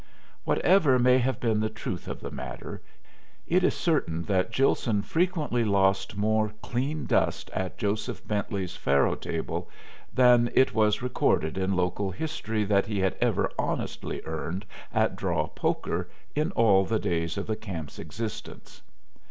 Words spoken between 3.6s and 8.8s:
is certain that Gilson frequently lost more "clean dust" at Jo. Bentley's